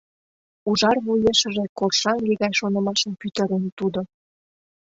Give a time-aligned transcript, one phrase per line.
[0.69, 3.99] Ужар вуешыже коршаҥге гай шонымашым пӱтырен тудо.